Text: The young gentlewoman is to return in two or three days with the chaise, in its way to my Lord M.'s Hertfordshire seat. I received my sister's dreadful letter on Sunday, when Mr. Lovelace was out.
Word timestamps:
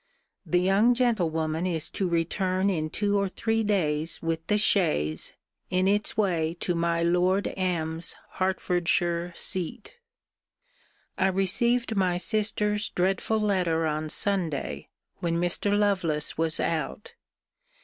The 0.47 0.59
young 0.59 0.95
gentlewoman 0.95 1.67
is 1.67 1.87
to 1.91 2.09
return 2.09 2.71
in 2.71 2.89
two 2.89 3.17
or 3.19 3.29
three 3.29 3.61
days 3.63 4.19
with 4.19 4.47
the 4.47 4.57
chaise, 4.57 5.33
in 5.69 5.87
its 5.87 6.17
way 6.17 6.57
to 6.61 6.73
my 6.73 7.03
Lord 7.03 7.53
M.'s 7.55 8.15
Hertfordshire 8.31 9.31
seat. 9.35 9.99
I 11.19 11.27
received 11.27 11.95
my 11.95 12.17
sister's 12.17 12.89
dreadful 12.89 13.39
letter 13.39 13.85
on 13.85 14.09
Sunday, 14.09 14.87
when 15.19 15.37
Mr. 15.37 15.77
Lovelace 15.77 16.35
was 16.35 16.59
out. 16.59 17.13